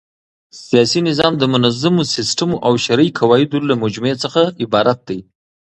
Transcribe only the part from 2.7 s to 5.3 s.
شرعي قواعدو له مجموعې څخه عبارت دئ.